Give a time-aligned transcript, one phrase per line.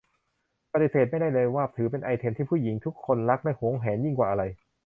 [0.73, 4.43] ปฏิเสธไม่ได้เลยว่า ถือเป็นไอเทมที่ผู้หญิงทุกคนรักและหวงแหนยิ่งกว่าอะไร